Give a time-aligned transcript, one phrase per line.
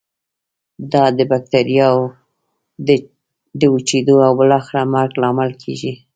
[0.91, 1.87] دا د بکټریا
[3.59, 5.93] د وچیدو او بالاخره مرګ لامل کیږي.